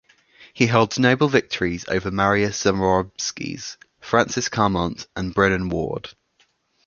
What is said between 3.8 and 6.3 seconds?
Francis Carmont, and Brennan Ward.